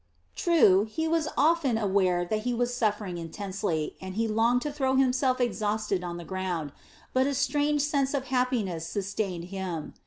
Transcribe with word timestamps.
True, 0.35 0.85
he 0.85 1.07
was 1.07 1.27
often 1.37 1.77
aware 1.77 2.25
that 2.25 2.39
he 2.41 2.55
was 2.55 2.73
suffering 2.73 3.19
intensely, 3.19 3.95
and 4.01 4.15
he 4.15 4.27
longed 4.27 4.63
to 4.63 4.71
throw 4.73 4.95
himself 4.95 5.39
exhausted 5.39 6.03
on 6.03 6.17
the 6.17 6.25
ground, 6.25 6.71
but 7.13 7.27
a 7.27 7.35
strange 7.35 7.81
sense 7.83 8.15
of 8.15 8.23
happiness 8.29 8.87
sustained 8.87 9.43
him. 9.53 9.93